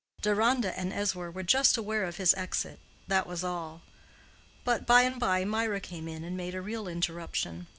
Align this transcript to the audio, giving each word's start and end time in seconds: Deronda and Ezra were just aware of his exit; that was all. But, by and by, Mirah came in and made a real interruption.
Deronda 0.23 0.75
and 0.75 0.91
Ezra 0.91 1.29
were 1.29 1.43
just 1.43 1.77
aware 1.77 2.05
of 2.05 2.17
his 2.17 2.33
exit; 2.33 2.79
that 3.07 3.27
was 3.27 3.43
all. 3.43 3.83
But, 4.65 4.87
by 4.87 5.03
and 5.03 5.19
by, 5.19 5.45
Mirah 5.45 5.79
came 5.79 6.07
in 6.07 6.23
and 6.23 6.35
made 6.35 6.55
a 6.55 6.59
real 6.61 6.87
interruption. 6.87 7.67